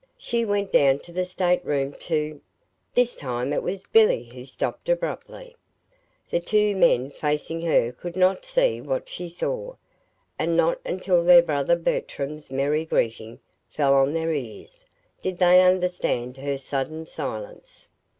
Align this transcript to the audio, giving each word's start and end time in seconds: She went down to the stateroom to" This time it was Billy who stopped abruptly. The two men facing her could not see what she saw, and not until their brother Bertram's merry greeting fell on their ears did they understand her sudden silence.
She 0.17 0.43
went 0.45 0.71
down 0.71 0.97
to 1.01 1.11
the 1.11 1.25
stateroom 1.25 1.93
to" 1.99 2.41
This 2.95 3.15
time 3.15 3.53
it 3.53 3.61
was 3.61 3.83
Billy 3.83 4.29
who 4.33 4.45
stopped 4.45 4.89
abruptly. 4.89 5.55
The 6.31 6.39
two 6.39 6.75
men 6.75 7.11
facing 7.11 7.61
her 7.61 7.91
could 7.91 8.15
not 8.15 8.43
see 8.43 8.81
what 8.81 9.07
she 9.07 9.29
saw, 9.29 9.75
and 10.39 10.57
not 10.57 10.79
until 10.87 11.23
their 11.23 11.43
brother 11.43 11.75
Bertram's 11.75 12.49
merry 12.49 12.83
greeting 12.83 13.41
fell 13.67 13.93
on 13.93 14.15
their 14.15 14.31
ears 14.33 14.85
did 15.21 15.37
they 15.37 15.61
understand 15.61 16.37
her 16.37 16.57
sudden 16.57 17.05
silence. 17.05 17.85